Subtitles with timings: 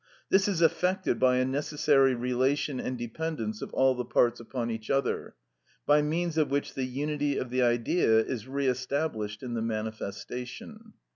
[0.31, 4.89] This is effected by a necessary relation and dependence of all the parts upon each
[4.89, 5.35] other,
[5.85, 10.93] by means of which the unity of the Idea is re established in the manifestation.